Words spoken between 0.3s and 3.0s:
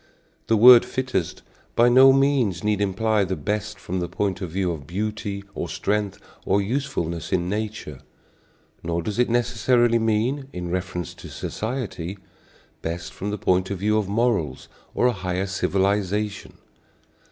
The word "fittest" by no means need